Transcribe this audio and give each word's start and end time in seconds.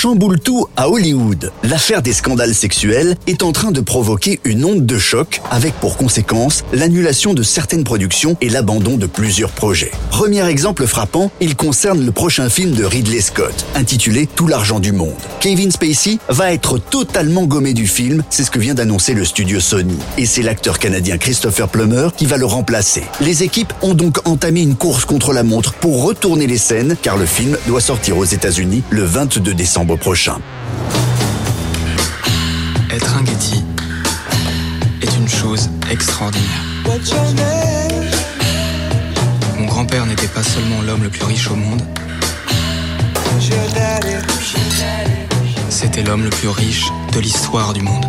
Chamboule 0.00 0.40
tout 0.40 0.66
à 0.78 0.88
Hollywood. 0.88 1.52
L'affaire 1.62 2.00
des 2.00 2.14
scandales 2.14 2.54
sexuels 2.54 3.16
est 3.26 3.42
en 3.42 3.52
train 3.52 3.70
de 3.70 3.82
provoquer 3.82 4.40
une 4.44 4.64
onde 4.64 4.86
de 4.86 4.98
choc 4.98 5.42
avec 5.50 5.74
pour 5.74 5.98
conséquence 5.98 6.64
l'annulation 6.72 7.34
de 7.34 7.42
certaines 7.42 7.84
productions 7.84 8.34
et 8.40 8.48
l'abandon 8.48 8.96
de 8.96 9.04
plusieurs 9.04 9.50
projets. 9.50 9.90
Premier 10.08 10.46
exemple 10.48 10.86
frappant, 10.86 11.30
il 11.42 11.54
concerne 11.54 12.02
le 12.02 12.12
prochain 12.12 12.48
film 12.48 12.70
de 12.72 12.82
Ridley 12.82 13.20
Scott, 13.20 13.66
intitulé 13.74 14.26
Tout 14.26 14.46
l'argent 14.46 14.80
du 14.80 14.92
monde. 14.92 15.12
Kevin 15.38 15.70
Spacey 15.70 16.18
va 16.30 16.54
être 16.54 16.78
totalement 16.78 17.44
gommé 17.44 17.74
du 17.74 17.86
film, 17.86 18.22
c'est 18.30 18.44
ce 18.44 18.50
que 18.50 18.58
vient 18.58 18.72
d'annoncer 18.72 19.12
le 19.12 19.26
studio 19.26 19.60
Sony. 19.60 19.98
Et 20.16 20.24
c'est 20.24 20.40
l'acteur 20.40 20.78
canadien 20.78 21.18
Christopher 21.18 21.68
Plummer 21.68 22.08
qui 22.16 22.24
va 22.24 22.38
le 22.38 22.46
remplacer. 22.46 23.02
Les 23.20 23.42
équipes 23.42 23.74
ont 23.82 23.92
donc 23.92 24.26
entamé 24.26 24.62
une 24.62 24.76
course 24.76 25.04
contre 25.04 25.34
la 25.34 25.42
montre 25.42 25.74
pour 25.74 26.04
retourner 26.04 26.46
les 26.46 26.56
scènes, 26.56 26.96
car 27.02 27.18
le 27.18 27.26
film 27.26 27.58
doit 27.66 27.82
sortir 27.82 28.16
aux 28.16 28.24
États-Unis 28.24 28.82
le 28.88 29.04
22 29.04 29.52
décembre 29.52 29.89
prochain. 29.96 30.38
Être 32.90 33.16
un 33.16 33.24
Getty 33.24 33.64
est 35.02 35.16
une 35.16 35.28
chose 35.28 35.70
extraordinaire. 35.90 36.64
Mon 39.58 39.66
grand-père 39.66 40.06
n'était 40.06 40.28
pas 40.28 40.42
seulement 40.42 40.82
l'homme 40.82 41.02
le 41.02 41.10
plus 41.10 41.24
riche 41.24 41.50
au 41.50 41.56
monde, 41.56 41.82
c'était 45.68 46.02
l'homme 46.02 46.24
le 46.24 46.30
plus 46.30 46.48
riche 46.48 46.86
de 47.12 47.20
l'histoire 47.20 47.72
du 47.72 47.82
monde. 47.82 48.04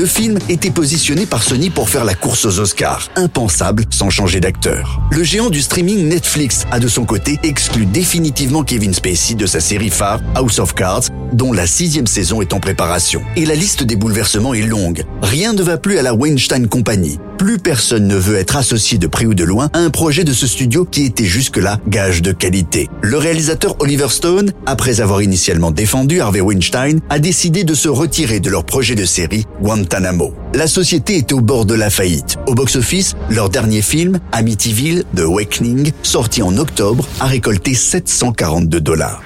Le 0.00 0.06
film 0.06 0.38
était 0.48 0.70
positionné 0.70 1.26
par 1.26 1.42
Sony 1.42 1.68
pour 1.68 1.90
faire 1.90 2.06
la 2.06 2.14
course 2.14 2.46
aux 2.46 2.58
Oscars. 2.58 3.10
Impensable 3.16 3.84
sans 3.90 4.08
changer 4.08 4.40
d'acteur. 4.40 4.98
Le 5.10 5.22
géant 5.22 5.50
du 5.50 5.60
streaming 5.60 6.08
Netflix 6.08 6.64
a 6.70 6.80
de 6.80 6.88
son 6.88 7.04
côté 7.04 7.38
exclu 7.42 7.84
définitivement 7.84 8.64
Kevin 8.64 8.94
Spacey 8.94 9.34
de 9.34 9.44
sa 9.44 9.60
série 9.60 9.90
phare 9.90 10.22
House 10.34 10.58
of 10.58 10.74
Cards, 10.74 11.02
dont 11.32 11.52
la 11.52 11.66
sixième 11.66 12.06
saison 12.06 12.40
est 12.42 12.52
en 12.52 12.60
préparation. 12.60 13.22
Et 13.36 13.46
la 13.46 13.54
liste 13.54 13.82
des 13.82 13.96
bouleversements 13.96 14.54
est 14.54 14.62
longue. 14.62 15.04
Rien 15.22 15.52
ne 15.52 15.62
va 15.62 15.78
plus 15.78 15.98
à 15.98 16.02
la 16.02 16.14
Weinstein 16.14 16.68
Company. 16.68 17.18
Plus 17.38 17.58
personne 17.58 18.06
ne 18.06 18.16
veut 18.16 18.36
être 18.36 18.56
associé 18.56 18.98
de 18.98 19.06
près 19.06 19.24
ou 19.24 19.34
de 19.34 19.44
loin 19.44 19.70
à 19.72 19.78
un 19.78 19.90
projet 19.90 20.24
de 20.24 20.32
ce 20.32 20.46
studio 20.46 20.84
qui 20.84 21.04
était 21.04 21.24
jusque-là 21.24 21.78
gage 21.88 22.20
de 22.20 22.32
qualité. 22.32 22.88
Le 23.00 23.16
réalisateur 23.16 23.76
Oliver 23.78 24.08
Stone, 24.10 24.52
après 24.66 25.00
avoir 25.00 25.22
initialement 25.22 25.70
défendu 25.70 26.20
Harvey 26.20 26.40
Weinstein, 26.40 27.00
a 27.08 27.18
décidé 27.18 27.64
de 27.64 27.74
se 27.74 27.88
retirer 27.88 28.40
de 28.40 28.50
leur 28.50 28.64
projet 28.64 28.94
de 28.94 29.04
série 29.06 29.46
Guantanamo. 29.62 30.34
La 30.52 30.66
société 30.66 31.16
est 31.16 31.32
au 31.32 31.40
bord 31.40 31.64
de 31.64 31.74
la 31.74 31.90
faillite. 31.90 32.36
Au 32.46 32.54
box-office, 32.54 33.14
leur 33.30 33.48
dernier 33.48 33.82
film, 33.82 34.18
Amityville, 34.32 35.04
The 35.16 35.20
Awakening, 35.20 35.92
sorti 36.02 36.42
en 36.42 36.56
octobre, 36.58 37.06
a 37.20 37.26
récolté 37.26 37.74
742 37.74 38.80
dollars. 38.80 39.22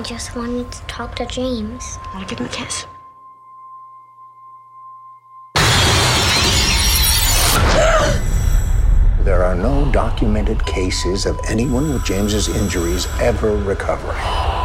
Sorry. 0.00 0.14
I 0.14 0.18
just 0.18 0.36
wanted 0.36 0.72
to 0.72 0.82
talk 0.82 1.14
to 1.16 1.26
James. 1.26 1.98
Want 2.14 2.28
to 2.28 2.34
give 2.34 2.38
him 2.38 2.46
a 2.46 2.50
kiss? 2.50 2.86
There 9.24 9.44
are 9.44 9.54
no 9.54 9.90
documented 9.92 10.64
cases 10.64 11.26
of 11.26 11.38
anyone 11.46 11.92
with 11.92 12.04
James's 12.04 12.48
injuries 12.48 13.06
ever 13.20 13.54
recovering. 13.56 14.59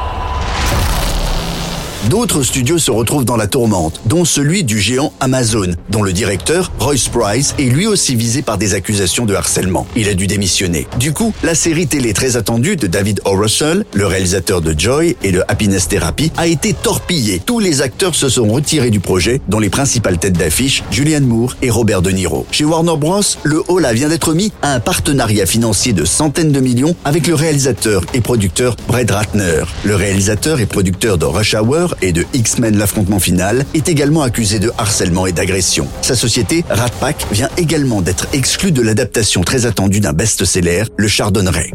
D'autres 2.09 2.43
studios 2.43 2.77
se 2.77 2.91
retrouvent 2.91 3.25
dans 3.25 3.35
la 3.35 3.47
tourmente, 3.47 3.99
dont 4.05 4.25
celui 4.25 4.63
du 4.63 4.79
géant 4.79 5.11
Amazon, 5.19 5.71
dont 5.89 6.03
le 6.03 6.13
directeur, 6.13 6.71
Royce 6.77 7.09
Price, 7.09 7.55
est 7.57 7.63
lui 7.63 7.87
aussi 7.87 8.15
visé 8.15 8.43
par 8.43 8.59
des 8.59 8.75
accusations 8.75 9.25
de 9.25 9.33
harcèlement. 9.33 9.87
Il 9.95 10.07
a 10.07 10.13
dû 10.13 10.27
démissionner. 10.27 10.87
Du 10.99 11.13
coup, 11.13 11.33
la 11.41 11.55
série 11.55 11.87
télé 11.87 12.13
très 12.13 12.37
attendue 12.37 12.75
de 12.75 12.85
David 12.85 13.21
O. 13.25 13.31
Russell, 13.31 13.85
le 13.93 14.05
réalisateur 14.05 14.61
de 14.61 14.77
Joy 14.77 15.15
et 15.23 15.31
de 15.31 15.41
Happiness 15.47 15.87
Therapy, 15.87 16.31
a 16.37 16.45
été 16.45 16.73
torpillée. 16.73 17.41
Tous 17.43 17.59
les 17.59 17.81
acteurs 17.81 18.13
se 18.13 18.29
sont 18.29 18.47
retirés 18.47 18.91
du 18.91 18.99
projet, 18.99 19.41
dont 19.47 19.59
les 19.59 19.71
principales 19.71 20.19
têtes 20.19 20.37
d'affiche, 20.37 20.83
Julianne 20.91 21.25
Moore 21.25 21.55
et 21.63 21.71
Robert 21.71 22.03
De 22.03 22.11
Niro. 22.11 22.45
Chez 22.51 22.65
Warner 22.65 22.97
Bros., 22.97 23.21
le 23.43 23.63
Hola 23.67 23.93
vient 23.93 24.09
d'être 24.09 24.33
mis 24.33 24.51
à 24.61 24.75
un 24.75 24.79
partenariat 24.79 25.47
financier 25.47 25.93
de 25.93 26.05
centaines 26.05 26.51
de 26.51 26.59
millions 26.59 26.95
avec 27.03 27.25
le 27.25 27.33
réalisateur 27.33 28.03
et 28.13 28.21
producteur 28.21 28.75
Brett 28.87 29.09
Ratner. 29.09 29.63
Le 29.83 29.95
réalisateur 29.95 30.59
et 30.59 30.67
producteur 30.67 31.17
de 31.17 31.25
Rush 31.25 31.55
Hour 31.55 31.94
et 32.01 32.11
de 32.11 32.25
X-Men 32.33 32.77
l'affrontement 32.77 33.19
final 33.19 33.65
est 33.73 33.89
également 33.89 34.21
accusé 34.21 34.59
de 34.59 34.71
harcèlement 34.77 35.25
et 35.27 35.31
d'agression. 35.31 35.87
Sa 36.01 36.15
société, 36.15 36.63
Rat 36.69 36.89
Pack, 36.99 37.25
vient 37.31 37.49
également 37.57 38.01
d'être 38.01 38.27
exclue 38.33 38.71
de 38.71 38.81
l'adaptation 38.81 39.41
très 39.41 39.65
attendue 39.65 39.99
d'un 39.99 40.13
best-seller, 40.13 40.83
Le 40.97 41.07
Chardonneret. 41.07 41.71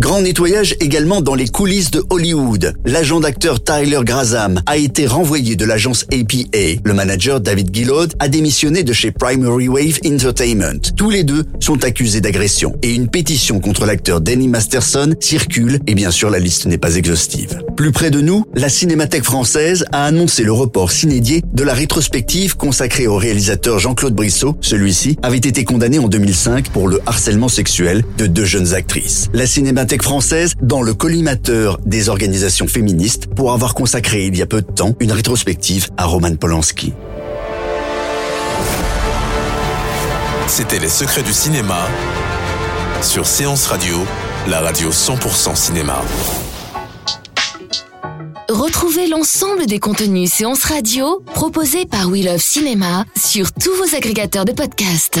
Grand 0.00 0.22
nettoyage 0.22 0.74
également 0.80 1.20
dans 1.20 1.34
les 1.34 1.48
coulisses 1.48 1.90
de 1.90 2.02
Hollywood. 2.08 2.72
L'agent 2.86 3.20
d'acteur 3.20 3.62
Tyler 3.62 4.00
Graham 4.02 4.62
a 4.64 4.78
été 4.78 5.06
renvoyé 5.06 5.56
de 5.56 5.66
l'agence 5.66 6.06
APA. 6.10 6.80
Le 6.82 6.94
manager 6.94 7.38
David 7.38 7.68
Gillard 7.70 8.06
a 8.18 8.28
démissionné 8.28 8.82
de 8.82 8.94
chez 8.94 9.12
Primary 9.12 9.68
Wave 9.68 9.98
Entertainment. 10.06 10.80
Tous 10.96 11.10
les 11.10 11.22
deux 11.22 11.44
sont 11.60 11.84
accusés 11.84 12.22
d'agression 12.22 12.76
et 12.80 12.94
une 12.94 13.08
pétition 13.08 13.60
contre 13.60 13.84
l'acteur 13.84 14.22
Danny 14.22 14.48
Masterson 14.48 15.14
circule 15.20 15.80
et 15.86 15.94
bien 15.94 16.10
sûr 16.10 16.30
la 16.30 16.38
liste 16.38 16.64
n'est 16.64 16.78
pas 16.78 16.94
exhaustive. 16.94 17.62
Plus 17.76 17.92
près 17.92 18.10
de 18.10 18.22
nous, 18.22 18.46
la 18.54 18.70
Cinémathèque 18.70 19.24
française 19.24 19.84
a 19.92 20.06
annoncé 20.06 20.44
le 20.44 20.52
report 20.52 20.92
s'inédié 20.92 21.42
de 21.52 21.62
la 21.62 21.74
rétrospective 21.74 22.56
consacrée 22.56 23.06
au 23.06 23.16
réalisateur 23.16 23.78
Jean-Claude 23.78 24.14
Brissot. 24.14 24.56
Celui-ci 24.62 25.18
avait 25.22 25.36
été 25.36 25.64
condamné 25.64 25.98
en 25.98 26.08
2005 26.08 26.70
pour 26.70 26.88
le 26.88 27.00
harcèlement 27.04 27.48
sexuel 27.48 28.02
de 28.16 28.26
deux 28.26 28.46
jeunes 28.46 28.72
actrices. 28.72 29.28
La 29.34 29.46
Cinémathèque 29.46 29.89
française 29.98 30.54
dans 30.62 30.82
le 30.82 30.94
collimateur 30.94 31.78
des 31.84 32.08
organisations 32.08 32.68
féministes 32.68 33.26
pour 33.26 33.52
avoir 33.52 33.74
consacré 33.74 34.26
il 34.26 34.36
y 34.36 34.42
a 34.42 34.46
peu 34.46 34.62
de 34.62 34.70
temps 34.70 34.94
une 35.00 35.10
rétrospective 35.10 35.88
à 35.96 36.06
Roman 36.06 36.36
Polanski. 36.36 36.92
C'était 40.46 40.78
Les 40.78 40.88
secrets 40.88 41.22
du 41.22 41.32
cinéma 41.32 41.88
sur 43.02 43.26
Séance 43.26 43.66
Radio, 43.66 43.96
la 44.48 44.60
radio 44.60 44.90
100% 44.90 45.56
cinéma. 45.56 46.00
Retrouvez 48.48 49.08
l'ensemble 49.08 49.66
des 49.66 49.78
contenus 49.78 50.30
séances 50.32 50.64
radio 50.64 51.22
proposés 51.34 51.86
par 51.86 52.08
We 52.08 52.24
Love 52.24 52.40
Cinéma 52.40 53.04
sur 53.16 53.52
tous 53.52 53.74
vos 53.74 53.96
agrégateurs 53.96 54.44
de 54.44 54.52
podcasts. 54.52 55.20